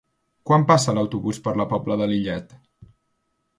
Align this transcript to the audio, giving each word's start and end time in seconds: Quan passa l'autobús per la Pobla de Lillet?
Quan 0.51 0.63
passa 0.71 0.95
l'autobús 0.99 1.41
per 1.49 1.55
la 1.61 1.69
Pobla 1.75 2.01
de 2.01 2.09
Lillet? 2.15 2.59